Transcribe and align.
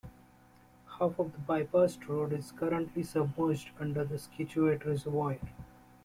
Half 0.97 1.19
of 1.19 1.31
the 1.31 1.37
bypassed 1.47 2.07
road 2.07 2.33
is 2.33 2.51
currently 2.53 3.03
submerged 3.03 3.69
under 3.79 4.03
the 4.03 4.17
Scituate 4.17 4.83
Reservoir. 4.83 5.37